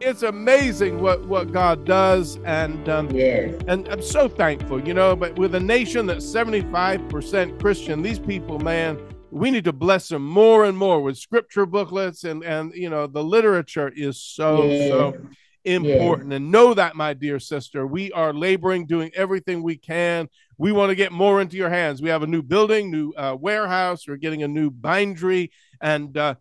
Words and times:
it's 0.00 0.22
amazing 0.22 1.00
what 1.00 1.26
what 1.26 1.52
God 1.52 1.84
does, 1.84 2.38
and 2.44 2.88
um, 2.88 3.10
Yes. 3.10 3.54
and 3.66 3.88
I'm 3.88 4.02
so 4.02 4.28
thankful, 4.28 4.86
you 4.86 4.94
know. 4.94 5.16
But 5.16 5.38
with 5.38 5.54
a 5.54 5.60
nation 5.60 6.06
that's 6.06 6.24
75% 6.24 7.58
Christian, 7.60 8.02
these 8.02 8.18
people, 8.18 8.58
man, 8.58 8.98
we 9.30 9.50
need 9.50 9.64
to 9.64 9.72
bless 9.72 10.08
them 10.08 10.22
more 10.26 10.64
and 10.64 10.76
more 10.76 11.02
with 11.02 11.16
scripture 11.16 11.66
booklets, 11.66 12.24
and 12.24 12.44
and 12.44 12.72
you 12.74 12.90
know 12.90 13.06
the 13.06 13.24
literature 13.24 13.88
is 13.94 14.20
so 14.20 14.70
Yes. 14.70 14.88
so 14.88 15.14
important. 15.64 16.32
And 16.32 16.52
know 16.52 16.74
that, 16.74 16.94
my 16.94 17.12
dear 17.14 17.40
sister, 17.40 17.86
we 17.86 18.12
are 18.12 18.32
laboring, 18.32 18.86
doing 18.86 19.10
everything 19.14 19.62
we 19.62 19.76
can. 19.76 20.28
We 20.58 20.70
want 20.72 20.90
to 20.90 20.94
get 20.94 21.10
more 21.10 21.40
into 21.40 21.56
your 21.56 21.70
hands. 21.70 22.00
We 22.00 22.08
have 22.10 22.22
a 22.22 22.26
new 22.26 22.42
building, 22.42 22.90
new 22.90 23.12
uh, 23.12 23.36
warehouse. 23.38 24.06
We're 24.06 24.16
getting 24.16 24.42
a 24.42 24.48
new 24.48 24.70
bindery, 24.70 25.50
and 25.80 26.16
uh, 26.16 26.34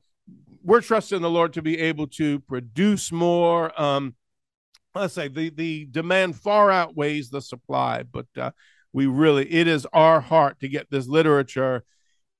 we're 0.65 0.81
trusting 0.81 1.21
the 1.21 1.29
Lord 1.29 1.53
to 1.53 1.61
be 1.61 1.79
able 1.79 2.07
to 2.07 2.39
produce 2.41 3.11
more. 3.11 3.79
Um, 3.81 4.15
let's 4.95 5.13
say 5.13 5.27
the 5.27 5.49
the 5.49 5.85
demand 5.85 6.35
far 6.35 6.71
outweighs 6.71 7.29
the 7.29 7.41
supply, 7.41 8.03
but 8.03 8.27
uh, 8.37 8.51
we 8.91 9.05
really 9.05 9.51
it 9.53 9.67
is 9.67 9.85
our 9.93 10.19
heart 10.21 10.59
to 10.61 10.67
get 10.67 10.89
this 10.89 11.07
literature 11.07 11.83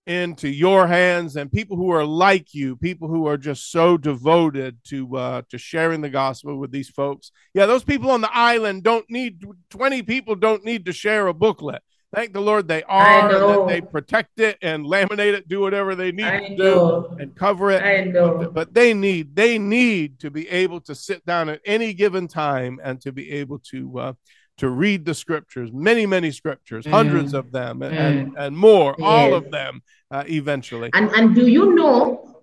into 0.08 0.48
your 0.48 0.86
hands 0.86 1.36
and 1.36 1.52
people 1.52 1.78
who 1.78 1.92
are 1.92 2.06
like 2.06 2.54
you, 2.54 2.76
people 2.76 3.08
who 3.08 3.26
are 3.28 3.38
just 3.38 3.72
so 3.72 3.98
devoted 3.98 4.78
to 4.86 5.18
uh, 5.18 5.42
to 5.50 5.58
sharing 5.58 6.02
the 6.02 6.10
gospel 6.10 6.58
with 6.58 6.72
these 6.72 6.90
folks. 6.90 7.32
Yeah, 7.54 7.66
those 7.66 7.84
people 7.84 8.12
on 8.12 8.22
the 8.22 8.36
island 8.36 8.84
don't 8.84 9.10
need 9.10 9.44
twenty 9.70 10.02
people 10.02 10.36
don't 10.36 10.64
need 10.64 10.86
to 10.86 10.94
share 10.94 11.28
a 11.28 11.34
booklet. 11.34 11.82
Thank 12.16 12.34
the 12.34 12.42
Lord 12.42 12.68
they 12.68 12.82
are 12.84 13.28
that 13.30 13.68
they 13.68 13.82
protect 13.82 14.40
it 14.40 14.58
and 14.62 14.86
laminate 14.86 15.34
it, 15.34 15.48
do 15.48 15.60
whatever 15.60 15.96
they 15.96 16.12
need 16.12 16.26
I 16.26 16.40
to 16.50 16.56
do 16.56 17.16
and 17.20 17.36
cover 17.36 17.72
it 17.72 17.84
I 17.84 18.06
know. 18.06 18.50
but 18.54 18.74
they 18.74 18.94
need 18.94 19.36
they 19.36 19.60
need 19.60 20.20
to 20.20 20.32
be 20.32 20.48
able 20.50 20.80
to 20.82 20.96
sit 20.96 21.26
down 21.26 21.50
at 21.50 21.60
any 21.66 21.94
given 21.94 22.28
time 22.28 22.80
and 22.84 23.02
to 23.02 23.12
be 23.12 23.32
able 23.34 23.60
to 23.72 24.00
uh, 24.00 24.14
to 24.58 24.70
read 24.70 25.04
the 25.04 25.14
scriptures 25.14 25.70
many 25.74 26.06
many 26.06 26.32
scriptures 26.32 26.86
Mm. 26.86 26.92
hundreds 26.92 27.34
of 27.34 27.52
them 27.52 27.82
and, 27.82 27.98
and, 27.98 28.34
and 28.38 28.58
more 28.58 28.96
all 29.04 29.34
of 29.34 29.52
them 29.52 29.82
uh, 30.12 30.24
eventually 30.30 30.90
And 30.94 31.10
and 31.18 31.36
do 31.36 31.46
you 31.48 31.76
know? 31.76 31.96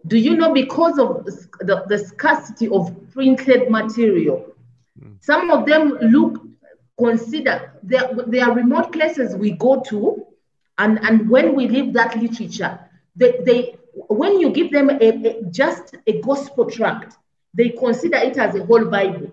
Do 0.08 0.18
you 0.18 0.36
know 0.36 0.52
because 0.52 0.98
of 0.98 1.24
the, 1.68 1.76
the, 1.88 1.98
scarcity 1.98 2.68
of 2.68 2.82
printed 3.14 3.70
material, 3.70 4.38
Hmm. 5.00 5.14
some 5.20 5.50
of 5.50 5.64
them 5.64 5.84
look 6.16 6.32
consider 7.04 7.72
there 7.82 8.10
there 8.26 8.44
are 8.46 8.54
remote 8.54 8.92
places 8.92 9.34
we 9.36 9.50
go 9.52 9.80
to, 9.90 10.24
and 10.78 10.98
and 11.06 11.28
when 11.28 11.54
we 11.56 11.68
leave 11.68 11.92
that 11.94 12.16
literature, 12.22 12.78
they, 13.16 13.32
they 13.46 13.76
when 14.08 14.40
you 14.40 14.50
give 14.50 14.70
them 14.72 14.90
a, 14.90 14.94
a- 15.28 15.42
just 15.50 15.96
a 16.06 16.20
gospel 16.20 16.70
tract, 16.70 17.16
they 17.54 17.68
consider 17.70 18.16
it 18.18 18.36
as 18.38 18.54
a 18.54 18.64
whole 18.64 18.84
Bible. 18.86 19.30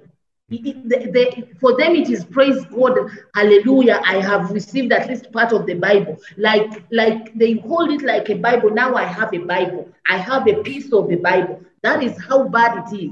It- 0.49 0.65
it- 0.69 0.89
they- 0.89 1.05
they- 1.15 1.43
for 1.61 1.77
them, 1.77 1.95
it 1.95 2.09
is 2.09 2.25
praise 2.25 2.63
God, 2.65 2.95
hallelujah. 3.35 4.01
I 4.05 4.17
have 4.29 4.51
received 4.51 4.91
at 4.91 5.07
least 5.09 5.31
part 5.31 5.51
of 5.53 5.65
the 5.65 5.75
Bible. 5.75 6.17
Like, 6.37 6.83
like 6.91 7.37
they 7.37 7.53
hold 7.53 7.91
it 7.91 8.01
like 8.01 8.29
a 8.29 8.35
Bible. 8.35 8.71
Now 8.71 8.95
I 8.95 9.03
have 9.03 9.33
a 9.33 9.37
Bible. 9.39 9.87
I 10.09 10.17
have 10.17 10.47
a 10.47 10.55
piece 10.63 10.91
of 10.91 11.07
the 11.07 11.17
Bible. 11.17 11.61
That 11.83 12.03
is 12.03 12.15
how 12.27 12.47
bad 12.49 12.71
it 12.91 12.95
is. 13.05 13.11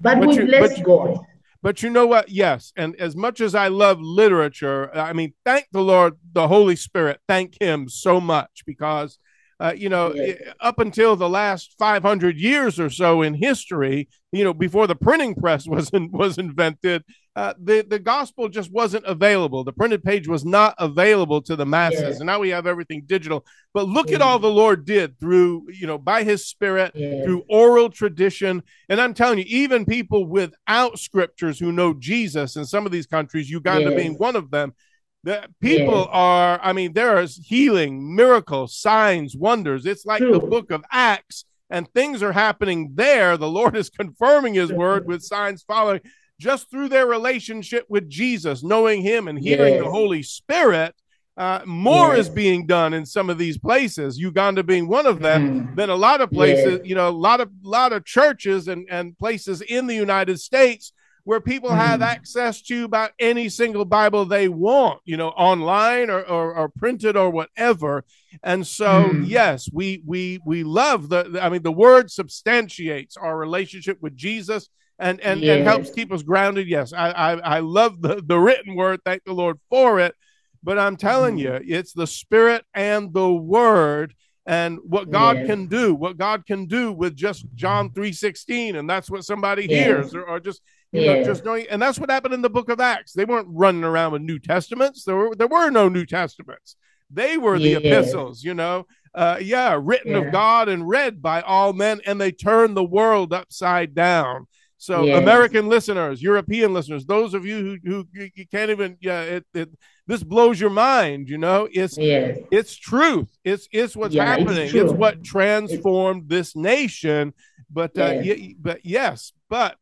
But, 0.00 0.18
But 0.20 0.28
we 0.28 0.34
you- 0.36 0.46
bless 0.46 0.78
but 0.78 0.84
God. 0.84 1.18
But 1.62 1.82
you 1.82 1.90
know 1.90 2.06
what 2.06 2.28
yes 2.28 2.72
and 2.76 2.94
as 2.96 3.16
much 3.16 3.40
as 3.40 3.54
i 3.54 3.68
love 3.68 3.98
literature 4.00 4.94
i 4.96 5.12
mean 5.12 5.32
thank 5.44 5.66
the 5.72 5.82
lord 5.82 6.14
the 6.32 6.48
holy 6.48 6.76
spirit 6.76 7.20
thank 7.28 7.56
him 7.60 7.88
so 7.88 8.20
much 8.20 8.62
because 8.66 9.18
uh, 9.60 9.72
you 9.76 9.88
know 9.88 10.12
Yes. 10.14 10.38
i- 10.60 10.68
up 10.68 10.78
until 10.78 11.16
the 11.16 11.28
last 11.28 11.74
500 11.78 12.36
years 12.38 12.80
or 12.80 12.88
so 12.90 13.22
in 13.22 13.34
history 13.34 14.08
you 14.32 14.42
know 14.44 14.54
before 14.54 14.86
the 14.86 14.94
printing 14.94 15.34
press 15.34 15.66
was 15.68 15.90
in, 15.90 16.10
was 16.10 16.38
invented 16.38 17.04
uh, 17.36 17.54
the 17.62 17.82
the 17.88 17.98
gospel 17.98 18.48
just 18.48 18.72
wasn't 18.72 19.04
available. 19.04 19.62
The 19.62 19.72
printed 19.72 20.02
page 20.02 20.26
was 20.26 20.44
not 20.44 20.74
available 20.78 21.40
to 21.42 21.54
the 21.54 21.64
masses. 21.64 22.00
Yes. 22.02 22.16
and 22.18 22.26
now 22.26 22.40
we 22.40 22.48
have 22.48 22.66
everything 22.66 23.04
digital. 23.06 23.46
But 23.72 23.86
look 23.88 24.10
at 24.10 24.20
all 24.20 24.38
the 24.40 24.50
lord 24.50 24.84
did 24.84 25.18
through 25.20 25.66
you 25.72 25.86
know 25.86 25.96
by 25.96 26.24
his 26.24 26.44
spirit 26.46 26.90
Yes. 26.94 27.24
through 27.24 27.44
oral 27.48 27.88
tradition. 27.88 28.62
And 28.88 29.00
I'm 29.00 29.14
telling 29.14 29.38
you, 29.38 29.44
even 29.46 29.84
people 29.84 30.26
without 30.26 30.98
scriptures 30.98 31.58
who 31.60 31.70
know 31.70 31.94
Jesus 31.94 32.56
in 32.56 32.64
some 32.64 32.84
of 32.84 32.90
these 32.92 33.06
countries, 33.06 33.48
Uganda 33.48 33.90
being 33.96 34.14
one 34.18 34.34
of 34.34 34.50
them, 34.50 34.74
the 35.22 35.46
people 35.60 36.08
are, 36.10 36.58
I 36.62 36.72
mean, 36.72 36.94
there 36.94 37.20
is 37.20 37.36
healing, 37.36 38.16
miracles, 38.16 38.76
signs, 38.76 39.36
wonders. 39.36 39.86
It's 39.86 40.04
like 40.04 40.20
the 40.32 40.40
book 40.40 40.70
of 40.72 40.82
Acts, 40.90 41.44
and 41.68 41.86
things 41.92 42.22
are 42.22 42.32
happening 42.32 42.92
there. 42.94 43.36
The 43.36 43.48
Lord 43.48 43.76
is 43.76 43.88
confirming 43.90 44.54
his 44.54 44.72
word 44.72 45.06
with 45.06 45.22
signs 45.22 45.62
following 45.62 46.00
just 46.40 46.70
through 46.70 46.88
their 46.88 47.06
relationship 47.06 47.84
with 47.88 48.08
Jesus, 48.08 48.64
knowing 48.64 49.02
him 49.02 49.28
and 49.28 49.38
hearing 49.38 49.78
the 49.78 49.90
Holy 49.90 50.22
Spirit. 50.22 50.94
Uh, 51.36 51.60
more 51.64 52.16
Yes. 52.16 52.26
is 52.26 52.34
being 52.34 52.66
done 52.66 52.92
in 52.92 53.06
some 53.06 53.30
of 53.30 53.38
these 53.38 53.56
places, 53.56 54.18
Uganda 54.18 54.62
being 54.62 54.88
one 54.88 55.06
of 55.06 55.20
them 55.20 55.42
Mm. 55.68 55.76
than 55.76 55.88
a 55.88 55.96
lot 55.96 56.20
of 56.20 56.30
places, 56.30 56.78
Yes. 56.80 56.88
you 56.88 56.94
know, 56.94 57.08
a 57.08 57.18
lot 57.28 57.40
of 57.40 57.48
lot 57.62 57.92
of 57.94 58.04
churches 58.04 58.68
and, 58.68 58.86
and 58.90 59.16
places 59.16 59.62
in 59.62 59.86
the 59.86 59.94
United 59.94 60.38
States 60.40 60.92
where 61.24 61.40
people 61.40 61.70
have 61.70 62.00
Mm. 62.00 62.06
access 62.16 62.60
to 62.62 62.84
about 62.84 63.12
any 63.18 63.48
single 63.48 63.84
Bible 63.86 64.24
they 64.26 64.48
want, 64.48 65.00
you 65.04 65.16
know, 65.16 65.28
online 65.30 66.10
or, 66.10 66.20
or, 66.22 66.54
or 66.54 66.68
printed 66.68 67.16
or 67.16 67.30
whatever. 67.30 68.04
And 68.42 68.66
so, 68.66 69.04
Mm. 69.04 69.24
yes, 69.28 69.68
we 69.72 70.02
we 70.04 70.40
we 70.44 70.62
love 70.62 71.08
the- 71.10 71.38
I 71.40 71.48
mean, 71.48 71.62
the 71.62 71.72
word 71.86 72.10
substantiates 72.10 73.16
our 73.16 73.36
relationship 73.38 73.98
with 74.02 74.14
Jesus 74.16 74.68
and 75.00 75.20
and, 75.20 75.42
and 75.42 75.64
helps 75.64 75.90
keep 75.90 76.12
us 76.12 76.22
grounded. 76.22 76.68
Yes, 76.68 76.92
I 76.92 77.10
I, 77.10 77.32
I 77.56 77.58
love 77.60 78.00
the, 78.02 78.22
the 78.24 78.38
written 78.38 78.76
word. 78.76 79.00
Thank 79.04 79.24
the 79.24 79.32
Lord 79.32 79.58
for 79.68 79.98
it. 79.98 80.14
But 80.62 80.78
I'm 80.78 80.96
telling 80.96 81.36
Mhm. 81.36 81.40
you, 81.40 81.76
it's 81.76 81.92
the 81.94 82.06
spirit 82.06 82.64
and 82.74 83.12
the 83.12 83.32
word 83.32 84.14
and 84.46 84.78
what 84.84 85.10
God 85.10 85.38
Yes. 85.38 85.46
can 85.46 85.66
do, 85.66 85.94
what 85.94 86.18
God 86.18 86.44
can 86.46 86.66
do 86.66 86.92
with 86.92 87.16
just 87.16 87.46
John 87.54 87.90
3:16 87.90 88.76
and 88.76 88.88
that's 88.88 89.10
what 89.10 89.24
somebody 89.24 89.62
Yes. 89.62 89.70
hears 89.70 90.14
or, 90.14 90.24
or 90.24 90.38
just 90.40 90.60
you 90.92 91.00
know 91.02 91.16
just 91.16 91.44
knowing 91.44 91.66
and 91.70 91.80
that's 91.80 91.98
what 91.98 92.10
happened 92.10 92.34
in 92.34 92.42
the 92.42 92.50
book 92.50 92.68
of 92.68 92.80
Acts. 92.80 93.12
They 93.14 93.24
weren't 93.24 93.48
running 93.50 93.84
around 93.84 94.12
with 94.12 94.22
New 94.22 94.38
Testaments. 94.38 95.04
There 95.04 95.16
were 95.16 95.34
there 95.34 95.48
were 95.48 95.70
no 95.70 95.88
New 95.88 96.04
Testaments. 96.06 96.76
They 97.10 97.38
were 97.38 97.58
the 97.58 97.74
epistles, 97.74 98.44
you 98.44 98.54
know. 98.54 98.86
Uh 99.14 99.38
yeah, 99.40 99.78
written 99.80 100.14
of 100.14 100.30
God 100.30 100.68
and 100.68 100.88
read 100.88 101.22
by 101.22 101.40
all 101.40 101.72
men 101.72 102.00
and 102.06 102.20
they 102.20 102.32
turned 102.32 102.76
the 102.76 102.84
world 102.84 103.32
upside 103.32 103.94
down. 103.94 104.46
So 104.82 105.04
Yes. 105.04 105.18
American 105.18 105.68
listeners, 105.68 106.22
European 106.22 106.72
listeners, 106.72 107.04
those 107.04 107.34
of 107.34 107.44
you 107.44 107.78
who 107.84 108.04
who 108.14 108.28
you 108.34 108.46
can't 108.50 108.70
even 108.70 108.96
yeah, 109.02 109.20
it, 109.36 109.44
it 109.52 109.68
this 110.06 110.22
blows 110.24 110.58
your 110.58 110.70
mind, 110.70 111.28
you 111.28 111.36
know. 111.36 111.68
It's 111.70 111.98
Yes. 111.98 112.38
it's 112.50 112.74
truth. 112.76 113.28
It's 113.44 113.68
it's 113.72 113.94
what's 113.94 114.14
Yeah, 114.14 114.24
happening. 114.24 114.64
It's, 114.64 114.72
true. 114.72 114.92
what 114.94 115.22
transformed 115.22 116.30
this 116.30 116.56
nation. 116.56 117.34
But 117.70 117.96
uh, 117.98 118.14
Yes. 118.22 118.38
y- 118.40 118.54
but 118.58 118.78
yes, 118.84 119.32
but 119.50 119.76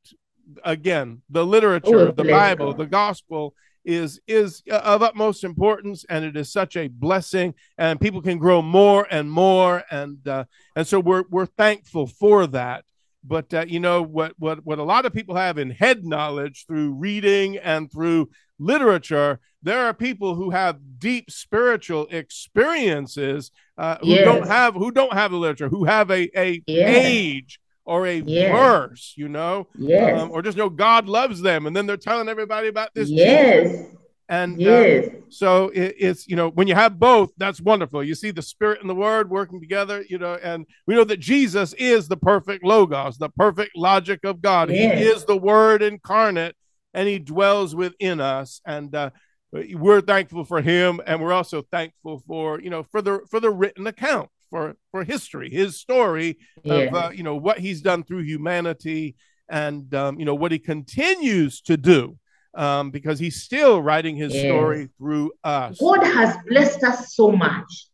again, 0.64 1.22
the 1.30 1.46
literature, 1.46 2.08
Oh, 2.08 2.10
the 2.10 2.24
Bible, 2.24 2.74
the 2.74 2.86
gospel 2.86 3.54
is 3.84 4.20
is 4.26 4.62
of 4.68 5.00
utmost 5.02 5.44
importance, 5.44 6.04
and 6.10 6.24
it 6.24 6.36
is 6.36 6.50
such 6.50 6.76
a 6.76 6.88
blessing. 6.88 7.54
And 7.78 8.00
people 8.00 8.20
can 8.20 8.38
grow 8.38 8.62
more 8.62 9.06
and 9.12 9.30
more, 9.30 9.84
and 9.92 10.26
uh, 10.26 10.44
and 10.74 10.84
so 10.88 10.98
we're 10.98 11.24
we're 11.30 11.46
thankful 11.46 12.08
for 12.08 12.48
that. 12.48 12.84
But 13.24 13.52
uh, 13.52 13.64
you 13.68 13.80
know 13.80 14.02
what 14.02 14.32
what 14.38 14.64
what 14.64 14.78
a 14.78 14.84
lot 14.84 15.04
of 15.06 15.12
people 15.12 15.34
have 15.34 15.58
in 15.58 15.70
head 15.70 16.04
knowledge 16.04 16.64
through 16.66 16.92
reading 16.94 17.56
and 17.58 17.90
through 17.90 18.30
literature, 18.58 19.40
there 19.62 19.86
are 19.86 19.94
people 19.94 20.34
who 20.34 20.50
have 20.50 20.78
deep 20.98 21.30
spiritual 21.30 22.06
experiences 22.10 23.50
uh, 23.76 23.98
who 24.00 24.08
Yes. 24.08 24.24
don't 24.24 24.46
have 24.46 24.74
who 24.74 24.90
don't 24.90 25.12
have 25.12 25.30
the 25.30 25.36
literature, 25.36 25.68
who 25.68 25.84
have 25.84 26.10
a 26.10 26.30
a 26.38 26.62
Yes. 26.66 27.02
page 27.02 27.60
or 27.84 28.06
a 28.06 28.20
Yes. 28.20 28.50
verse, 28.50 29.14
you 29.16 29.28
know, 29.28 29.66
Yes. 29.78 30.14
um, 30.14 30.30
or 30.32 30.42
just 30.42 30.56
know 30.58 30.68
God 30.70 31.08
loves 31.08 31.40
them, 31.40 31.66
and 31.66 31.74
then 31.76 31.86
they're 31.86 31.96
telling 31.96 32.28
everybody 32.28 32.68
about 32.68 32.90
this. 32.94 33.10
yes. 33.10 33.68
Jesus. 33.68 33.86
And 34.30 34.60
uh, 34.60 34.64
Yes. 34.64 35.08
so 35.30 35.68
it, 35.70 35.94
it's 35.98 36.28
you 36.28 36.36
know 36.36 36.50
when 36.50 36.68
you 36.68 36.74
have 36.74 36.98
both, 36.98 37.30
that's 37.38 37.60
wonderful. 37.60 38.04
You 38.04 38.14
see 38.14 38.30
the 38.30 38.42
Spirit 38.42 38.80
and 38.82 38.90
the 38.90 38.94
Word 38.94 39.30
working 39.30 39.58
together, 39.60 40.04
you 40.08 40.18
know, 40.18 40.34
and 40.34 40.66
we 40.86 40.94
know 40.94 41.04
that 41.04 41.18
Jesus 41.20 41.72
is 41.74 42.08
the 42.08 42.16
perfect 42.18 42.62
logos, 42.62 43.16
the 43.16 43.30
perfect 43.30 43.70
logic 43.76 44.20
of 44.24 44.42
God. 44.42 44.70
Yes. 44.70 44.98
He 44.98 45.04
is 45.06 45.24
the 45.24 45.36
Word 45.36 45.80
incarnate, 45.82 46.56
and 46.92 47.08
He 47.08 47.18
dwells 47.18 47.74
within 47.74 48.20
us. 48.20 48.60
And 48.66 48.94
uh, 48.94 49.10
we're 49.50 50.02
thankful 50.02 50.44
for 50.44 50.60
Him, 50.60 51.00
and 51.06 51.22
we're 51.22 51.32
also 51.32 51.62
thankful 51.62 52.18
for 52.26 52.60
you 52.60 52.68
know 52.68 52.82
for 52.82 53.00
the 53.00 53.20
for 53.30 53.40
the 53.40 53.50
written 53.50 53.86
account 53.86 54.28
for 54.50 54.76
for 54.90 55.04
history, 55.04 55.48
His 55.50 55.78
story 55.80 56.36
Yes. 56.64 56.88
of 56.88 56.94
uh, 56.94 57.10
you 57.14 57.22
know 57.22 57.36
what 57.36 57.58
He's 57.60 57.80
done 57.80 58.02
through 58.04 58.24
humanity, 58.24 59.16
and 59.48 59.94
um, 59.94 60.18
you 60.18 60.26
know 60.26 60.34
what 60.34 60.52
He 60.52 60.58
continues 60.58 61.62
to 61.62 61.78
do 61.78 62.18
um, 62.58 62.90
because 62.90 63.18
he's 63.18 63.42
still 63.42 63.80
writing 63.80 64.16
his 64.16 64.34
Yes. 64.34 64.42
story 64.44 64.88
through 64.98 65.32
us. 65.44 65.78
God 65.80 66.02
has 66.04 66.36
blessed 66.48 66.82
us 66.82 67.14
so 67.14 67.30
much 67.32 67.86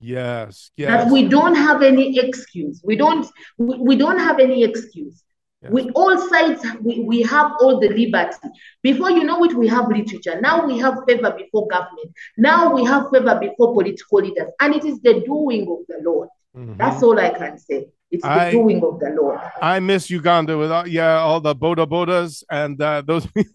Yes, 0.00 0.70
yes. 0.76 0.88
that 1.04 1.12
we 1.12 1.28
don't 1.28 1.54
have 1.54 1.82
any 1.82 2.18
excuse. 2.18 2.80
We 2.84 2.96
don't 2.96 3.26
we, 3.58 3.76
we 3.78 3.96
don't 3.96 4.18
have 4.18 4.38
any 4.38 4.62
excuse. 4.62 5.22
Yes. 5.62 5.72
We 5.72 5.90
all 5.90 6.16
sides, 6.30 6.64
we, 6.80 7.00
we 7.00 7.22
have 7.22 7.52
all 7.60 7.80
the 7.80 7.88
liberty. 7.88 8.48
Before 8.82 9.10
you 9.10 9.24
know 9.24 9.44
it, 9.44 9.52
we 9.54 9.68
have 9.68 9.88
literature. 9.88 10.40
Now 10.40 10.66
we 10.66 10.78
have 10.78 10.94
favor 11.06 11.32
before 11.36 11.66
government. 11.68 12.10
Now 12.38 12.72
we 12.72 12.82
have 12.86 13.10
favor 13.12 13.38
before 13.38 13.74
political 13.74 14.20
leaders. 14.20 14.50
And 14.60 14.74
it 14.74 14.84
is 14.86 15.00
the 15.00 15.20
doing 15.20 15.62
of 15.62 15.80
the 15.86 15.98
Lord. 16.02 16.28
Mm-hmm. 16.56 16.76
That's 16.78 17.02
all 17.02 17.18
I 17.18 17.30
can 17.30 17.58
say. 17.58 17.88
It's 18.10 18.24
the 18.24 18.30
I, 18.30 18.50
doing 18.50 18.82
of 18.82 18.98
the 18.98 19.10
Lord. 19.10 19.38
I 19.62 19.78
miss 19.78 20.10
Uganda 20.10 20.58
with 20.58 20.72
all, 20.72 20.86
yeah, 20.86 21.18
all 21.18 21.40
the 21.40 21.54
boda 21.54 21.86
bodas 21.86 22.42
and 22.50 22.80
uh, 22.82 23.02
those, 23.06 23.24
those, 23.34 23.44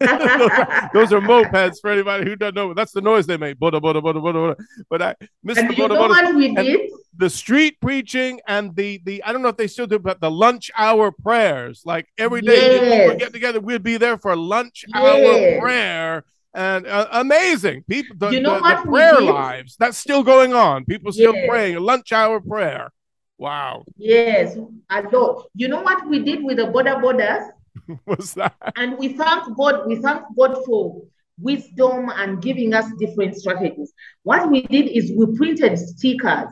those 0.94 1.12
are 1.12 1.20
mopeds 1.20 1.78
for 1.80 1.90
anybody 1.90 2.24
who 2.24 2.36
doesn't 2.36 2.54
know. 2.54 2.72
That's 2.72 2.92
the 2.92 3.02
noise 3.02 3.26
they 3.26 3.36
make. 3.36 3.58
Boda 3.58 3.80
boda 3.82 4.02
boda 4.02 4.14
boda. 4.14 4.56
boda. 4.56 4.56
But 4.88 5.02
I 5.02 5.14
miss 5.42 5.58
and 5.58 5.68
the 5.68 5.74
boda 5.74 5.90
bodas. 5.90 6.08
What 6.08 6.34
we 6.34 6.54
did? 6.54 6.90
The 7.18 7.28
street 7.28 7.80
preaching 7.80 8.40
and 8.46 8.74
the 8.74 9.00
the 9.04 9.22
I 9.24 9.32
don't 9.32 9.42
know 9.42 9.48
if 9.48 9.58
they 9.58 9.66
still 9.66 9.86
do, 9.86 9.98
but 9.98 10.20
the 10.20 10.30
lunch 10.30 10.70
hour 10.76 11.10
prayers. 11.10 11.82
Like 11.84 12.08
every 12.16 12.40
day 12.40 12.76
yes. 12.76 13.12
we 13.12 13.16
get 13.18 13.32
together, 13.34 13.60
we'd 13.60 13.82
be 13.82 13.98
there 13.98 14.16
for 14.16 14.34
lunch 14.36 14.86
yes. 14.88 14.96
hour 14.96 15.60
prayer 15.60 16.24
and 16.56 16.86
uh, 16.86 17.06
amazing 17.12 17.84
people 17.86 18.16
the, 18.18 18.30
you 18.30 18.40
know 18.40 18.54
the, 18.54 18.76
the 18.76 18.90
prayer 18.90 19.20
lives 19.20 19.76
that's 19.78 19.98
still 19.98 20.22
going 20.22 20.54
on 20.54 20.86
people 20.86 21.12
still 21.12 21.34
praying 21.46 21.76
a 21.76 21.80
lunch 21.80 22.12
hour 22.12 22.40
prayer 22.40 22.90
Wow. 23.38 23.84
Yes, 23.96 24.56
a 24.90 25.02
lot. 25.02 25.46
You 25.54 25.68
know 25.68 25.82
what 25.82 26.08
we 26.08 26.20
did 26.20 26.42
with 26.42 26.56
the 26.56 26.64
boda 26.64 27.00
bodas? 27.02 27.50
What's 28.04 28.32
that? 28.34 28.54
And 28.76 28.98
we 28.98 29.08
thank 29.08 29.56
God, 29.56 29.86
we 29.86 29.96
thank 29.96 30.22
God 30.36 30.64
for 30.64 31.02
wisdom 31.38 32.10
and 32.14 32.40
giving 32.40 32.72
us 32.72 32.86
different 32.98 33.36
strategies. 33.36 33.92
What 34.22 34.50
we 34.50 34.62
did 34.62 34.88
is 34.88 35.12
we 35.14 35.36
printed 35.36 35.78
stickers, 35.78 36.48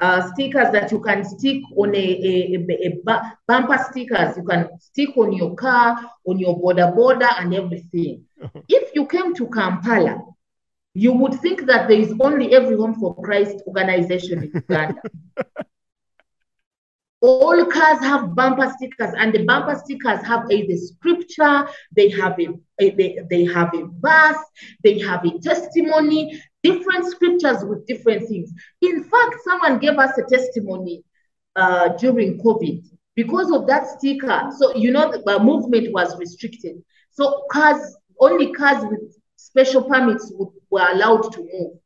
uh, 0.00 0.32
stickers 0.32 0.72
that 0.72 0.90
you 0.90 1.00
can 1.00 1.24
stick 1.24 1.62
on 1.76 1.94
a, 1.94 1.98
a, 1.98 2.66
a, 2.68 3.08
a 3.10 3.32
bumper 3.46 3.78
stickers. 3.90 4.36
You 4.36 4.44
can 4.44 4.68
stick 4.80 5.16
on 5.16 5.32
your 5.32 5.54
car, 5.54 5.98
on 6.26 6.38
your 6.38 6.60
boda 6.60 6.94
boda, 6.96 7.40
and 7.40 7.54
everything. 7.54 8.24
if 8.68 8.94
you 8.94 9.06
came 9.06 9.34
to 9.34 9.46
Kampala, 9.48 10.20
you 10.94 11.12
would 11.12 11.34
think 11.34 11.66
that 11.66 11.86
there 11.86 12.00
is 12.00 12.12
only 12.20 12.52
Every 12.54 12.76
Home 12.76 12.94
for 12.98 13.14
Christ 13.22 13.62
organization 13.68 14.42
in 14.42 14.50
Uganda. 14.52 15.00
all 17.20 17.64
cars 17.66 17.98
have 18.00 18.34
bumper 18.34 18.72
stickers 18.76 19.12
and 19.18 19.32
the 19.32 19.44
bumper 19.44 19.80
stickers 19.84 20.24
have 20.24 20.44
a 20.50 20.66
the 20.66 20.76
scripture 20.76 21.66
they 21.96 22.08
have 22.10 22.38
a, 22.38 22.48
a 22.80 22.90
they, 22.90 23.18
they 23.28 23.44
have 23.44 23.74
a 23.74 23.88
verse 23.98 24.44
they 24.84 24.98
have 25.00 25.24
a 25.24 25.38
testimony 25.40 26.40
different 26.62 27.06
scriptures 27.06 27.64
with 27.64 27.86
different 27.86 28.26
things. 28.28 28.52
In 28.82 29.02
fact 29.04 29.36
someone 29.44 29.78
gave 29.78 29.98
us 29.98 30.16
a 30.18 30.22
testimony 30.22 31.04
uh, 31.56 31.88
during 31.96 32.38
covid. 32.38 32.84
Because 33.16 33.50
of 33.50 33.66
that 33.66 33.86
sticker 33.86 34.50
so 34.56 34.74
you 34.76 34.92
know 34.92 35.10
the 35.10 35.38
movement 35.40 35.92
was 35.92 36.16
restricted. 36.18 36.82
So 37.10 37.44
cars 37.50 37.96
only 38.20 38.52
cars 38.52 38.84
with 38.84 39.16
special 39.36 39.82
permits 39.82 40.30
would, 40.34 40.50
were 40.70 40.86
allowed 40.88 41.32
to 41.32 41.40
move 41.40 41.78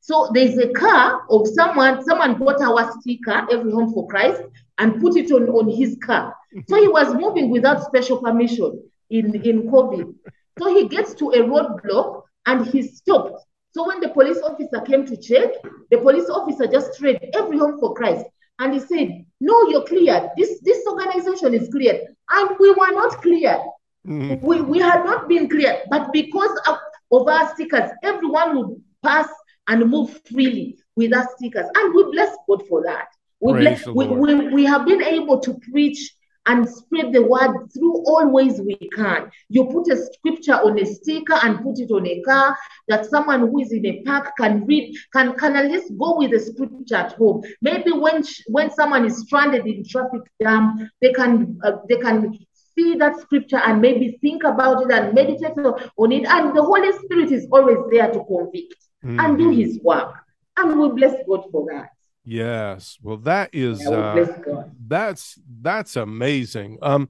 so 0.00 0.30
there's 0.32 0.56
a 0.58 0.72
car 0.72 1.22
of 1.28 1.46
someone, 1.48 2.02
someone 2.04 2.38
bought 2.38 2.60
our 2.60 2.90
sticker, 3.00 3.46
Every 3.50 3.70
Home 3.72 3.92
for 3.92 4.08
Christ, 4.08 4.42
and 4.78 5.00
put 5.00 5.16
it 5.16 5.30
on, 5.30 5.48
on 5.50 5.68
his 5.70 5.96
car. 6.02 6.34
So 6.68 6.80
he 6.80 6.88
was 6.88 7.14
moving 7.14 7.50
without 7.50 7.84
special 7.84 8.18
permission 8.18 8.82
in, 9.10 9.34
in 9.42 9.70
COVID. 9.70 10.14
So 10.58 10.74
he 10.74 10.88
gets 10.88 11.14
to 11.14 11.30
a 11.30 11.38
roadblock 11.38 12.22
and 12.46 12.66
he 12.66 12.82
stopped. 12.82 13.44
So 13.72 13.86
when 13.86 14.00
the 14.00 14.08
police 14.08 14.38
officer 14.42 14.80
came 14.80 15.06
to 15.06 15.16
check, 15.16 15.50
the 15.90 15.98
police 15.98 16.28
officer 16.28 16.66
just 16.66 17.00
read 17.00 17.30
Every 17.34 17.58
Home 17.58 17.78
for 17.78 17.94
Christ. 17.94 18.24
And 18.58 18.74
he 18.74 18.80
said, 18.80 19.24
No, 19.40 19.68
you're 19.68 19.84
cleared. 19.84 20.30
This, 20.36 20.60
this 20.60 20.84
organization 20.86 21.54
is 21.54 21.68
cleared. 21.68 22.00
And 22.30 22.56
we 22.58 22.70
were 22.70 22.92
not 22.92 23.22
cleared. 23.22 23.60
Mm-hmm. 24.06 24.44
We, 24.44 24.60
we 24.62 24.78
had 24.78 25.04
not 25.04 25.28
been 25.28 25.48
cleared. 25.48 25.82
But 25.88 26.12
because 26.12 26.58
of, 26.66 26.78
of 27.12 27.28
our 27.28 27.54
stickers, 27.54 27.90
everyone 28.02 28.56
would 28.56 28.82
pass 29.04 29.28
and 29.70 29.88
move 29.88 30.20
freely 30.30 30.76
with 30.96 31.14
our 31.14 31.26
stickers. 31.36 31.66
And 31.74 31.94
we 31.94 32.10
bless 32.12 32.36
God 32.46 32.66
for 32.68 32.82
that. 32.84 33.06
We, 33.40 33.54
bless, 33.54 33.86
we, 33.86 34.06
we, 34.06 34.48
we 34.48 34.64
have 34.66 34.84
been 34.84 35.02
able 35.02 35.40
to 35.40 35.58
preach 35.72 36.12
and 36.46 36.68
spread 36.68 37.12
the 37.12 37.22
word 37.22 37.68
through 37.72 38.04
all 38.06 38.28
ways 38.30 38.60
we 38.60 38.76
can. 38.94 39.30
You 39.48 39.66
put 39.66 39.88
a 39.92 39.96
scripture 39.96 40.54
on 40.54 40.78
a 40.78 40.84
sticker 40.84 41.38
and 41.42 41.62
put 41.62 41.78
it 41.78 41.90
on 41.90 42.06
a 42.06 42.20
car 42.22 42.56
that 42.88 43.06
someone 43.06 43.40
who 43.40 43.60
is 43.60 43.72
in 43.72 43.86
a 43.86 44.02
park 44.02 44.32
can 44.38 44.66
read, 44.66 44.96
can, 45.12 45.34
can 45.36 45.54
at 45.56 45.70
least 45.70 45.92
go 45.98 46.18
with 46.18 46.32
the 46.32 46.40
scripture 46.40 46.96
at 46.96 47.12
home. 47.12 47.42
Maybe 47.62 47.92
when 47.92 48.24
when 48.48 48.70
someone 48.72 49.04
is 49.04 49.20
stranded 49.20 49.66
in 49.66 49.84
traffic 49.84 50.22
jam, 50.42 50.90
they 51.00 51.12
can 51.12 51.58
uh, 51.62 51.76
they 51.88 51.96
can 51.96 52.38
see 52.80 52.94
that 52.96 53.20
scripture 53.20 53.58
and 53.58 53.80
maybe 53.80 54.18
think 54.20 54.44
about 54.44 54.82
it 54.82 54.90
and 54.90 55.14
meditate 55.14 55.58
on 55.58 56.12
it. 56.12 56.24
And 56.26 56.56
the 56.56 56.62
Holy 56.62 56.92
Spirit 57.04 57.32
is 57.32 57.46
always 57.50 57.78
there 57.90 58.10
to 58.10 58.24
convict 58.24 58.74
mm-hmm. 59.04 59.20
and 59.20 59.38
do 59.38 59.48
mm-hmm. 59.48 59.60
his 59.60 59.80
work. 59.82 60.14
And 60.56 60.78
we 60.78 60.88
bless 60.90 61.14
God 61.28 61.44
for 61.50 61.66
that. 61.72 61.90
Yes. 62.24 62.98
Well, 63.02 63.16
that 63.18 63.50
is 63.52 63.82
yeah, 63.82 63.90
uh, 63.90 64.64
that's 64.86 65.38
that's 65.60 65.96
amazing. 65.96 66.78
Um 66.82 67.08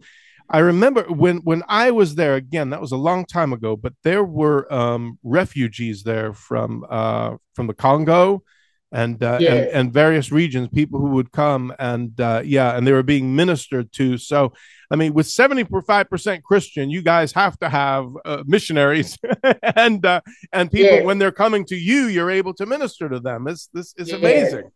I 0.48 0.58
remember 0.58 1.04
when 1.04 1.38
when 1.38 1.62
I 1.68 1.90
was 1.90 2.14
there 2.14 2.34
again, 2.34 2.70
that 2.70 2.80
was 2.80 2.92
a 2.92 2.96
long 2.96 3.24
time 3.24 3.52
ago, 3.52 3.76
but 3.76 3.92
there 4.02 4.24
were 4.24 4.72
um 4.72 5.18
refugees 5.22 6.02
there 6.02 6.32
from 6.32 6.86
uh 6.88 7.36
from 7.54 7.66
the 7.66 7.74
Congo 7.74 8.42
and 8.92 9.22
uh, 9.22 9.38
yes. 9.40 9.52
and, 9.52 9.76
and 9.76 9.92
various 9.92 10.32
regions, 10.32 10.68
people 10.68 10.98
who 10.98 11.10
would 11.10 11.30
come 11.32 11.72
and 11.78 12.20
uh, 12.20 12.42
yeah, 12.44 12.76
and 12.76 12.86
they 12.86 12.92
were 12.92 13.02
being 13.02 13.34
ministered 13.34 13.92
to. 13.92 14.18
So, 14.18 14.52
I 14.90 14.96
mean, 14.96 15.14
with 15.14 15.26
seventy 15.26 15.64
five 15.86 16.10
percent 16.10 16.42
Christian, 16.42 16.90
you 16.90 17.02
guys 17.02 17.32
have 17.32 17.58
to 17.60 17.68
have 17.68 18.06
uh, 18.24 18.42
missionaries 18.46 19.18
and 19.76 20.04
uh, 20.04 20.20
and 20.52 20.70
people 20.70 21.04
when 21.04 21.18
they're 21.18 21.32
coming 21.32 21.64
to 21.66 21.76
you, 21.76 22.06
you're 22.06 22.30
able 22.30 22.54
to 22.54 22.66
minister 22.66 23.08
to 23.08 23.20
them. 23.20 23.46
It's 23.46 23.68
this 23.72 23.94
is 23.96 24.12
amazing. 24.12 24.70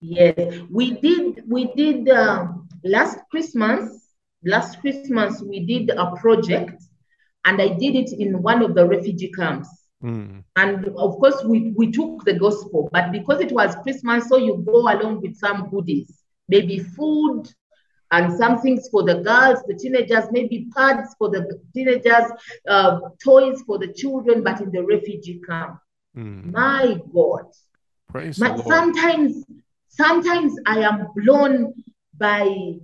Yes, 0.00 0.60
we 0.70 0.92
did. 1.00 1.44
We 1.48 1.72
did 1.74 2.08
um, 2.08 2.68
last 2.84 3.18
Christmas. 3.30 3.98
Last 4.44 4.80
Christmas, 4.80 5.40
we 5.40 5.64
did 5.64 5.90
a 5.90 6.16
project, 6.16 6.82
and 7.44 7.62
I 7.62 7.68
did 7.68 7.94
it 7.94 8.10
in 8.18 8.42
one 8.42 8.60
of 8.60 8.74
the 8.74 8.84
refugee 8.84 9.30
camps 9.30 9.81
Mm. 10.02 10.42
And 10.56 10.86
of 10.88 11.18
course, 11.18 11.42
we, 11.44 11.72
we 11.76 11.92
took 11.92 12.24
the 12.24 12.34
gospel, 12.34 12.88
but 12.92 13.12
because 13.12 13.40
it 13.40 13.52
was 13.52 13.76
Christmas, 13.76 14.28
so 14.28 14.36
you 14.36 14.62
go 14.66 14.80
along 14.80 15.20
with 15.20 15.36
some 15.36 15.68
goodies, 15.70 16.22
maybe 16.48 16.78
food 16.78 17.44
and 18.10 18.36
some 18.36 18.60
things 18.60 18.88
for 18.90 19.04
the 19.04 19.16
girls, 19.22 19.60
the 19.66 19.74
teenagers, 19.74 20.24
maybe 20.32 20.68
pads 20.76 21.14
for 21.18 21.30
the 21.30 21.58
teenagers, 21.72 22.30
uh, 22.68 23.00
toys 23.22 23.62
for 23.66 23.78
the 23.78 23.92
children, 23.92 24.42
but 24.42 24.60
in 24.60 24.70
the 24.70 24.82
refugee 24.82 25.40
camp. 25.46 25.78
Mm. 26.16 26.52
My 26.52 27.00
God. 27.14 27.46
Praise 28.08 28.38
but 28.38 28.62
sometimes, 28.66 29.44
sometimes 29.88 30.54
I 30.66 30.80
am 30.80 31.08
blown 31.16 31.72
by 32.18 32.74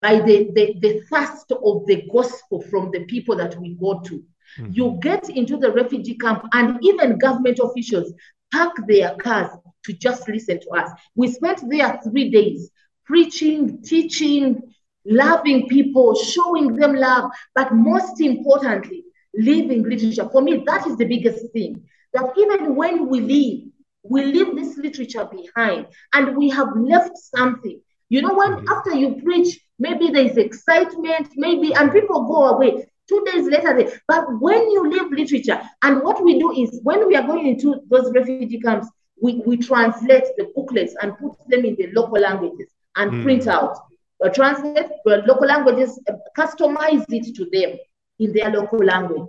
by 0.00 0.20
the, 0.20 0.50
the, 0.52 0.74
the 0.80 1.00
thirst 1.10 1.50
of 1.50 1.86
the 1.86 2.06
gospel 2.12 2.60
from 2.60 2.90
the 2.90 3.06
people 3.06 3.34
that 3.36 3.58
we 3.58 3.74
go 3.74 4.00
to. 4.00 4.22
Mm-hmm. 4.58 4.72
You 4.72 4.98
get 5.02 5.28
into 5.28 5.56
the 5.56 5.72
refugee 5.72 6.16
camp, 6.16 6.46
and 6.52 6.78
even 6.82 7.18
government 7.18 7.58
officials 7.62 8.12
park 8.52 8.72
their 8.86 9.14
cars 9.16 9.50
to 9.84 9.92
just 9.92 10.28
listen 10.28 10.60
to 10.60 10.70
us. 10.70 10.90
We 11.14 11.28
spent 11.28 11.60
there 11.68 12.00
three 12.04 12.30
days 12.30 12.70
preaching, 13.04 13.82
teaching, 13.82 14.62
loving 15.04 15.68
people, 15.68 16.14
showing 16.14 16.74
them 16.74 16.94
love, 16.94 17.30
but 17.54 17.74
most 17.74 18.20
importantly, 18.20 19.04
living 19.34 19.82
literature. 19.82 20.28
For 20.30 20.40
me, 20.40 20.62
that 20.66 20.86
is 20.86 20.96
the 20.96 21.04
biggest 21.04 21.52
thing. 21.52 21.82
That 22.12 22.32
even 22.38 22.76
when 22.76 23.08
we 23.08 23.20
leave, 23.20 23.68
we 24.04 24.24
leave 24.24 24.54
this 24.54 24.76
literature 24.76 25.24
behind 25.26 25.86
and 26.12 26.36
we 26.36 26.50
have 26.50 26.68
left 26.76 27.16
something. 27.16 27.80
You 28.08 28.22
know, 28.22 28.34
when 28.34 28.52
mm-hmm. 28.52 28.68
after 28.68 28.94
you 28.94 29.20
preach, 29.22 29.58
maybe 29.78 30.10
there's 30.10 30.36
excitement, 30.36 31.28
maybe, 31.36 31.74
and 31.74 31.92
people 31.92 32.26
go 32.26 32.48
away. 32.50 32.86
Two 33.08 33.24
days 33.30 33.46
later, 33.46 33.76
they, 33.76 33.92
but 34.08 34.40
when 34.40 34.70
you 34.70 34.88
leave 34.88 35.10
literature, 35.10 35.60
and 35.82 36.02
what 36.02 36.24
we 36.24 36.38
do 36.38 36.52
is 36.52 36.80
when 36.82 37.06
we 37.06 37.16
are 37.16 37.26
going 37.26 37.46
into 37.46 37.82
those 37.90 38.10
refugee 38.12 38.60
camps, 38.60 38.88
we, 39.20 39.42
we 39.46 39.56
translate 39.56 40.24
the 40.36 40.50
booklets 40.54 40.94
and 41.02 41.16
put 41.18 41.32
them 41.48 41.64
in 41.64 41.76
the 41.76 41.88
local 41.92 42.20
languages 42.20 42.68
and 42.96 43.10
mm. 43.10 43.22
print 43.22 43.46
out. 43.46 43.76
Uh, 44.24 44.28
translate 44.30 44.88
the 45.04 45.22
local 45.26 45.46
languages, 45.46 46.00
uh, 46.08 46.12
customize 46.36 47.04
it 47.08 47.34
to 47.34 47.44
them 47.52 47.76
in 48.18 48.32
their 48.32 48.50
local 48.50 48.78
language. 48.78 49.28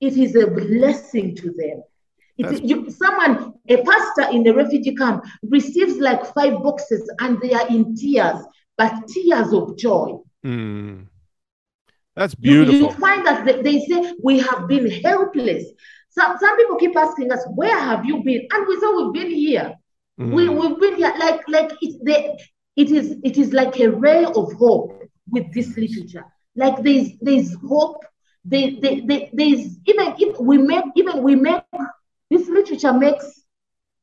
It 0.00 0.16
is 0.16 0.34
a 0.34 0.46
blessing 0.48 1.36
to 1.36 1.52
them. 1.52 1.82
You, 2.36 2.90
someone, 2.90 3.54
a 3.68 3.76
pastor 3.84 4.32
in 4.32 4.42
the 4.42 4.52
refugee 4.52 4.96
camp, 4.96 5.24
receives 5.42 5.98
like 5.98 6.24
five 6.34 6.62
boxes 6.62 7.08
and 7.20 7.40
they 7.40 7.52
are 7.52 7.68
in 7.68 7.94
tears, 7.94 8.42
but 8.76 9.06
tears 9.06 9.52
of 9.52 9.76
joy. 9.76 10.18
Mm. 10.44 11.06
That's 12.14 12.34
beautiful. 12.34 12.74
You, 12.74 12.86
you 12.88 12.92
find 12.92 13.26
that 13.26 13.44
they, 13.44 13.62
they, 13.62 13.80
say 13.86 14.14
we 14.22 14.38
have 14.40 14.68
been 14.68 14.90
helpless. 15.02 15.64
Some, 16.10 16.36
some 16.38 16.56
people 16.58 16.76
keep 16.76 16.96
asking 16.96 17.32
us, 17.32 17.44
where 17.54 17.78
have 17.78 18.04
you 18.04 18.22
been? 18.22 18.46
And 18.52 18.66
we 18.66 18.78
say 18.78 18.86
we've 18.96 19.12
been 19.14 19.30
here. 19.30 19.74
Mm. 20.20 20.32
We, 20.32 20.48
we've 20.48 20.78
been 20.78 20.96
here. 20.96 21.14
Like, 21.18 21.40
like 21.48 21.72
it 21.80 22.90
is 22.90 23.16
it 23.22 23.36
is 23.38 23.52
like 23.52 23.78
a 23.80 23.90
ray 23.90 24.24
of 24.24 24.52
hope 24.54 25.02
with 25.30 25.52
this 25.54 25.76
literature. 25.76 26.24
like 26.56 26.82
there's 26.82 27.10
there's 27.20 27.54
hope. 27.66 28.04
There, 28.44 28.72
there, 28.80 29.00
there, 29.06 29.28
there's 29.32 29.78
even 29.86 30.14
if 30.18 30.36
we 30.40 30.58
make 30.58 30.84
even 30.96 31.22
we 31.22 31.36
make 31.36 31.62
this 32.28 32.48
literature 32.48 32.92
makes 32.92 33.42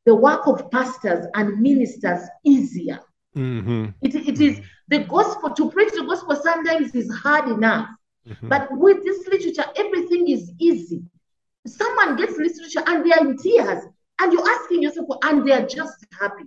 the 0.06 0.16
work 0.16 0.48
of 0.48 0.72
pastors 0.72 1.26
and 1.34 1.60
ministers 1.60 2.22
easier. 2.46 3.02
Mm-hmm. 3.36 3.88
It, 4.02 4.16
it 4.16 4.40
is 4.40 4.62
the 4.88 5.00
gospel 5.00 5.50
to 5.52 5.70
preach 5.70 5.92
the 5.92 6.04
gospel 6.04 6.36
sometimes 6.38 6.96
is 6.96 7.14
hard 7.14 7.50
enough, 7.50 7.90
mm-hmm. 8.30 8.48
but 8.48 8.68
with 8.72 9.04
this 9.04 9.28
literature, 9.28 9.66
everything 9.76 10.30
is 10.30 10.52
easy. 10.60 11.04
Someone 11.66 12.16
gets 12.16 12.38
literature 12.38 12.84
and 12.88 13.06
they 13.06 13.12
are 13.12 13.26
in 13.28 13.38
tears, 13.38 13.84
and 14.22 14.34
you're 14.34 14.50
asking 14.50 14.84
yourself, 14.84 15.08
and 15.24 15.48
they 15.48 15.52
are 15.52 15.66
just 15.66 16.06
happy. 16.20 16.46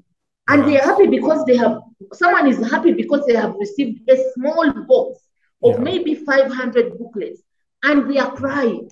And 0.49 0.67
they 0.67 0.79
are 0.81 0.85
happy 0.85 1.07
because 1.07 1.45
they 1.45 1.57
have 1.57 1.79
someone 2.12 2.49
is 2.49 2.59
happy 2.71 2.93
because 2.93 3.25
they 3.27 3.35
have 3.35 3.55
received 3.55 4.09
a 4.11 4.17
small 4.35 4.71
box 4.87 5.21
of 5.62 5.75
yeah. 5.75 5.79
maybe 5.79 6.15
500 6.15 6.99
booklets 6.99 7.43
and 7.83 8.11
they 8.11 8.19
are 8.19 8.35
crying. 8.35 8.91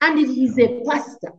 And 0.00 0.18
he's 0.18 0.58
a 0.58 0.82
pastor, 0.84 1.32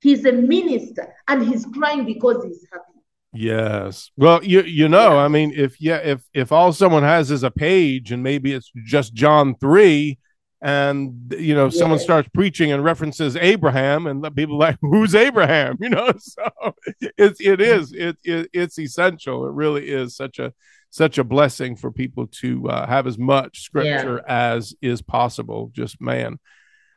he's 0.00 0.24
a 0.26 0.32
minister, 0.32 1.12
and 1.26 1.42
he's 1.42 1.64
crying 1.66 2.04
because 2.04 2.44
he's 2.44 2.66
happy. 2.70 2.84
Yes. 3.32 4.10
Well, 4.16 4.44
you 4.44 4.62
you 4.62 4.88
know, 4.88 5.12
yeah. 5.12 5.24
I 5.24 5.28
mean, 5.28 5.52
if 5.54 5.80
yeah, 5.80 5.98
if 5.98 6.22
if 6.34 6.52
all 6.52 6.72
someone 6.72 7.02
has 7.02 7.30
is 7.30 7.44
a 7.44 7.50
page 7.50 8.12
and 8.12 8.22
maybe 8.22 8.52
it's 8.52 8.70
just 8.84 9.14
John 9.14 9.54
three, 9.54 10.18
and 10.62 11.34
you 11.38 11.54
know, 11.54 11.66
yes. 11.66 11.78
someone 11.78 11.98
starts 11.98 12.28
preaching 12.34 12.70
and 12.70 12.84
references 12.84 13.36
Abraham, 13.36 14.06
and 14.06 14.22
people 14.36 14.58
like, 14.58 14.76
who's 14.80 15.14
Abraham? 15.14 15.78
You 15.80 15.88
know, 15.88 16.12
so 16.18 16.74
it's 17.16 17.40
it 17.40 17.60
is 17.60 17.92
it, 17.92 18.18
it 18.22 18.50
it's 18.52 18.78
essential. 18.78 19.46
It 19.46 19.52
really 19.52 19.88
is 19.88 20.14
such 20.14 20.38
a 20.38 20.52
such 20.90 21.18
a 21.18 21.24
blessing 21.24 21.76
for 21.76 21.90
people 21.90 22.26
to 22.26 22.68
uh, 22.68 22.86
have 22.86 23.06
as 23.06 23.16
much 23.16 23.62
scripture 23.62 24.22
yeah. 24.26 24.52
as 24.52 24.74
is 24.82 25.00
possible. 25.00 25.70
Just 25.72 26.00
man, 26.00 26.38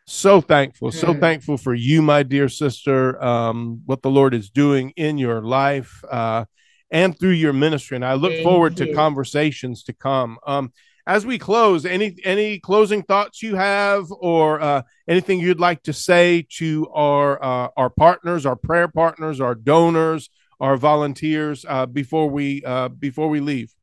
so 0.06 0.42
thankful, 0.42 0.90
mm. 0.90 0.94
so 0.94 1.14
thankful 1.14 1.58
for 1.58 1.74
you, 1.74 2.02
my 2.02 2.24
dear 2.24 2.50
sister. 2.50 3.24
Um, 3.24 3.82
what 3.86 4.02
the 4.02 4.12
Lord 4.12 4.34
is 4.34 4.50
doing 4.50 4.92
in 4.98 5.18
your 5.18 5.42
life 5.42 6.04
uh, 6.12 6.46
and 6.92 7.18
through 7.18 7.30
your 7.30 7.54
ministry, 7.54 7.96
and 7.96 8.06
I 8.06 8.16
look 8.16 8.34
Thank 8.34 8.44
forward 8.44 8.78
you. 8.80 8.88
to 8.88 8.94
conversations 8.94 9.84
to 9.84 9.94
come. 9.94 10.40
Um, 10.46 10.74
as 11.06 11.26
we 11.26 11.38
close, 11.38 11.86
any 11.86 12.16
any 12.24 12.60
closing 12.60 13.04
thoughts 13.04 13.42
you 13.42 13.56
have, 13.56 14.06
or 14.12 14.62
uh, 14.62 14.82
anything 15.08 15.40
you'd 15.40 15.60
like 15.60 15.84
to 15.84 15.94
say 15.94 16.46
to 16.58 16.88
our 16.94 17.44
uh, 17.44 17.70
our 17.76 17.90
partners, 17.90 18.46
our 18.46 18.56
prayer 18.56 18.88
partners, 18.88 19.42
our 19.42 19.56
donors, 19.56 20.30
our 20.60 20.78
volunteers 20.78 21.66
uh, 21.68 21.86
before 21.86 22.30
we 22.30 22.64
uh, 22.64 22.88
before 22.88 23.30
we 23.30 23.40
leave? 23.40 23.74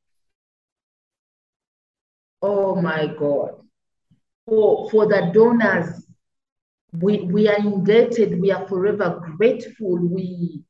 Oh 2.43 2.75
my 2.75 3.07
God. 3.07 3.67
For, 4.47 4.91
for 4.91 5.07
the 5.07 5.31
donors, 5.35 6.07
we, 6.93 7.21
we 7.21 7.49
are 7.49 7.59
indebted. 7.59 8.41
We 8.41 8.50
are 8.50 8.67
forever 8.67 9.21
grateful. 9.37 9.99
We, 9.99 10.62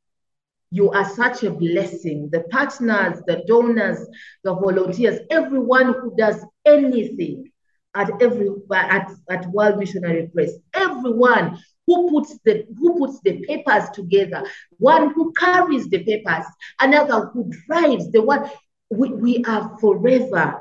you 0.70 0.90
are 0.90 1.08
such 1.08 1.42
a 1.42 1.50
blessing. 1.50 2.28
The 2.30 2.40
partners, 2.50 3.20
the 3.26 3.42
donors, 3.46 4.06
the 4.44 4.54
volunteers, 4.54 5.20
everyone 5.30 5.94
who 5.94 6.14
does 6.16 6.44
anything 6.64 7.50
at 7.94 8.10
every 8.22 8.48
at, 8.72 9.10
at 9.28 9.46
World 9.50 9.78
Missionary 9.78 10.30
Press, 10.32 10.52
everyone 10.74 11.58
who 11.86 12.10
puts 12.10 12.38
the 12.44 12.66
who 12.78 12.98
puts 12.98 13.20
the 13.24 13.44
papers 13.46 13.90
together, 13.92 14.44
one 14.78 15.12
who 15.12 15.32
carries 15.32 15.88
the 15.88 16.04
papers, 16.04 16.44
another 16.80 17.26
who 17.32 17.50
drives 17.66 18.10
the 18.12 18.22
one. 18.22 18.48
We, 18.90 19.10
we 19.10 19.44
are 19.44 19.76
forever 19.78 20.60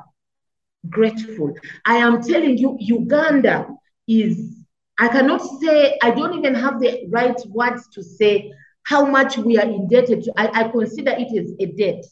grateful. 0.90 1.54
I 1.86 1.98
am 1.98 2.22
telling 2.22 2.58
you, 2.58 2.78
Uganda 2.80 3.68
is, 4.08 4.66
I 4.98 5.08
cannot 5.08 5.42
say, 5.60 5.98
I 6.02 6.12
don't 6.12 6.38
even 6.38 6.56
have 6.56 6.80
the 6.80 7.06
right 7.10 7.40
words 7.48 7.88
to 7.94 8.04
say 8.04 8.52
how 8.90 9.06
much 9.06 9.38
we 9.38 9.56
are 9.56 9.70
indebted 9.70 10.24
to. 10.24 10.34
I, 10.36 10.62
I 10.62 10.64
consider 10.70 11.12
it 11.16 11.32
as 11.40 11.54
a 11.60 11.68
debt. 11.74 12.04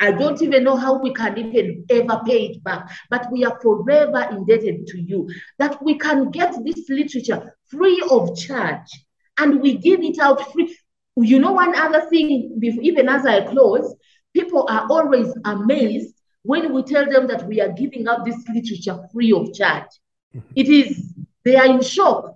I 0.00 0.12
don't 0.12 0.40
even 0.40 0.64
know 0.64 0.76
how 0.76 0.98
we 1.02 1.12
can 1.12 1.36
even 1.36 1.84
ever 1.90 2.22
pay 2.24 2.46
it 2.46 2.64
back, 2.64 2.88
but 3.10 3.30
we 3.30 3.44
are 3.44 3.60
forever 3.60 4.26
indebted 4.30 4.86
to 4.86 4.98
you 4.98 5.28
that 5.58 5.82
we 5.84 5.98
can 5.98 6.30
get 6.30 6.54
this 6.64 6.88
literature 6.88 7.54
free 7.66 8.02
of 8.10 8.34
charge 8.38 8.88
and 9.36 9.60
we 9.60 9.76
give 9.76 10.00
it 10.00 10.18
out 10.18 10.50
free. 10.52 10.74
You 11.16 11.40
know, 11.40 11.52
one 11.52 11.74
other 11.74 12.08
thing, 12.08 12.58
even 12.62 13.08
as 13.10 13.26
I 13.26 13.42
close, 13.42 13.94
people 14.32 14.66
are 14.70 14.86
always 14.88 15.34
amazed 15.44 16.14
when 16.42 16.72
we 16.72 16.84
tell 16.84 17.04
them 17.04 17.26
that 17.26 17.46
we 17.46 17.60
are 17.60 17.72
giving 17.72 18.08
out 18.08 18.24
this 18.24 18.42
literature 18.48 18.98
free 19.12 19.32
of 19.32 19.52
charge, 19.52 19.90
mm-hmm. 20.34 20.52
it 20.56 20.68
is, 20.68 21.12
they 21.44 21.56
are 21.56 21.66
in 21.66 21.82
shock 21.82 22.34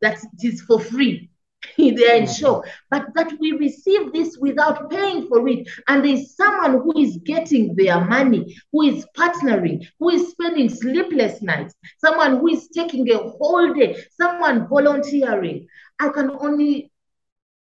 that 0.00 0.18
it 0.24 0.44
is 0.44 0.62
for 0.62 0.80
free. 0.80 1.30
they 1.78 2.10
are 2.10 2.16
in 2.16 2.24
mm-hmm. 2.24 2.32
shock, 2.32 2.66
but 2.90 3.06
that 3.14 3.32
we 3.38 3.52
receive 3.52 4.12
this 4.12 4.36
without 4.38 4.90
paying 4.90 5.28
for 5.28 5.46
it. 5.48 5.68
And 5.88 6.04
there's 6.04 6.36
someone 6.36 6.82
who 6.82 6.98
is 6.98 7.18
getting 7.24 7.74
their 7.74 8.04
money, 8.04 8.56
who 8.72 8.82
is 8.82 9.06
partnering, 9.16 9.86
who 9.98 10.10
is 10.10 10.30
spending 10.30 10.68
sleepless 10.68 11.42
nights, 11.42 11.74
someone 11.98 12.38
who 12.38 12.48
is 12.48 12.68
taking 12.68 13.10
a 13.10 13.18
whole 13.18 13.72
day, 13.72 14.04
someone 14.10 14.68
volunteering. 14.68 15.66
I 16.00 16.08
can 16.08 16.30
only 16.30 16.90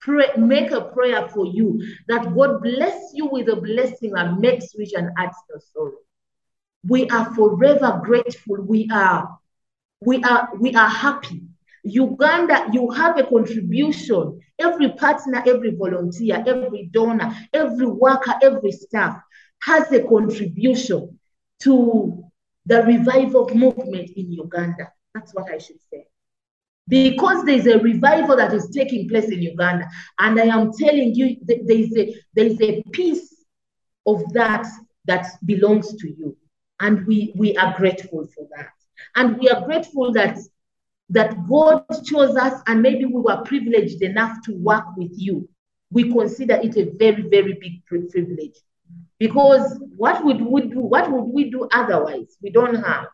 pray, 0.01 0.27
make 0.37 0.71
a 0.71 0.81
prayer 0.81 1.27
for 1.29 1.45
you 1.45 1.83
that 2.07 2.33
God 2.33 2.61
bless 2.61 3.11
you 3.13 3.27
with 3.27 3.49
a 3.49 3.57
blessing 3.57 4.13
and 4.15 4.39
makes 4.39 4.75
rich 4.77 4.93
and 4.95 5.09
adds 5.17 5.37
no 5.49 5.59
sorrow. 5.73 5.97
We 6.87 7.09
are 7.09 7.33
forever 7.35 8.01
grateful. 8.03 8.61
We 8.61 8.89
are, 8.91 9.37
we 10.01 10.23
are, 10.23 10.49
we 10.57 10.73
are 10.75 10.87
happy. 10.87 11.48
Uganda, 11.83 12.67
you 12.71 12.89
have 12.91 13.17
a 13.17 13.23
contribution. 13.23 14.39
Every 14.59 14.91
partner, 14.93 15.43
every 15.45 15.75
volunteer, 15.75 16.43
every 16.45 16.89
donor, 16.91 17.35
every 17.53 17.87
worker, 17.87 18.33
every 18.41 18.71
staff 18.71 19.21
has 19.61 19.91
a 19.91 20.03
contribution 20.03 21.19
to 21.61 22.23
the 22.65 22.83
revival 22.83 23.49
movement 23.53 24.09
in 24.15 24.31
Uganda. 24.31 24.91
That's 25.13 25.33
what 25.33 25.51
I 25.51 25.57
should 25.57 25.81
say 25.91 26.05
because 26.89 27.45
there's 27.45 27.67
a 27.67 27.77
revival 27.79 28.35
that 28.35 28.51
is 28.53 28.69
taking 28.69 29.07
place 29.07 29.25
in 29.25 29.41
Uganda. 29.41 29.87
And 30.17 30.39
I 30.39 30.45
am 30.45 30.71
telling 30.73 31.13
you, 31.13 31.37
there's 31.43 31.95
a, 31.95 32.15
there's 32.33 32.59
a 32.61 32.81
piece 32.91 33.45
of 34.07 34.23
that 34.33 34.67
that 35.05 35.27
belongs 35.45 35.93
to 35.95 36.09
you. 36.09 36.35
And 36.79 37.05
we, 37.05 37.31
we 37.35 37.55
are 37.57 37.75
grateful 37.77 38.27
for 38.35 38.47
that. 38.55 38.69
And 39.15 39.37
we 39.37 39.49
are 39.49 39.63
grateful 39.65 40.11
that, 40.13 40.39
that 41.09 41.47
God 41.47 41.85
chose 42.05 42.35
us 42.35 42.61
and 42.67 42.81
maybe 42.81 43.05
we 43.05 43.21
were 43.21 43.41
privileged 43.43 44.01
enough 44.01 44.37
to 44.45 44.53
work 44.53 44.85
with 44.95 45.11
you. 45.15 45.49
We 45.91 46.11
consider 46.11 46.55
it 46.55 46.77
a 46.77 46.91
very, 46.97 47.23
very 47.23 47.53
big 47.53 47.85
privilege. 47.85 48.55
Because 49.17 49.79
what 49.97 50.23
would 50.23 50.41
we 50.41 50.61
do? 50.61 50.79
What 50.79 51.11
would 51.11 51.33
we 51.33 51.49
do 51.49 51.67
otherwise? 51.71 52.37
We 52.41 52.51
don't 52.51 52.75
have. 52.75 53.07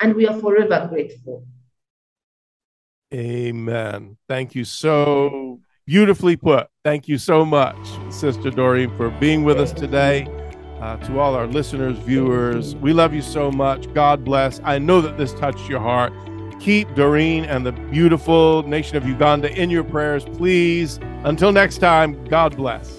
And 0.00 0.14
we 0.14 0.26
are 0.26 0.38
forever 0.38 0.88
grateful. 0.90 1.46
Amen. 3.14 4.18
Thank 4.28 4.54
you 4.54 4.64
so 4.64 5.60
beautifully 5.86 6.36
put. 6.36 6.68
Thank 6.84 7.08
you 7.08 7.16
so 7.16 7.44
much, 7.44 7.78
Sister 8.10 8.50
Doreen, 8.50 8.94
for 8.96 9.10
being 9.10 9.44
with 9.44 9.58
us 9.58 9.72
today. 9.72 10.28
Uh, 10.80 10.96
to 10.98 11.18
all 11.18 11.34
our 11.34 11.46
listeners, 11.46 11.98
viewers, 11.98 12.76
we 12.76 12.92
love 12.92 13.12
you 13.12 13.22
so 13.22 13.50
much. 13.50 13.92
God 13.94 14.24
bless. 14.24 14.60
I 14.62 14.78
know 14.78 15.00
that 15.00 15.18
this 15.18 15.32
touched 15.32 15.68
your 15.68 15.80
heart. 15.80 16.12
Keep 16.60 16.94
Doreen 16.94 17.44
and 17.44 17.64
the 17.64 17.72
beautiful 17.72 18.62
nation 18.64 18.96
of 18.96 19.06
Uganda 19.06 19.50
in 19.52 19.70
your 19.70 19.84
prayers, 19.84 20.24
please. 20.24 20.98
Until 21.24 21.52
next 21.52 21.78
time, 21.78 22.22
God 22.26 22.56
bless. 22.56 22.98